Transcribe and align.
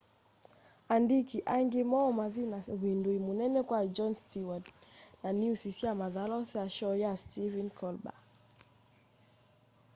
andiki 0.95 1.37
aingi 1.53 1.81
moo 1.91 2.09
mathi 2.19 2.43
na 2.53 2.59
uvindui 2.73 3.19
munene 3.27 3.59
kwa 3.67 3.81
jon 3.95 4.13
steward 4.21 4.65
na 5.21 5.29
niusi 5.39 5.69
sya 5.77 5.91
mathalau 6.01 6.43
sya 6.51 6.63
shoo 6.75 6.95
ya 7.03 7.11
stephen 7.23 7.69
colber 7.79 8.17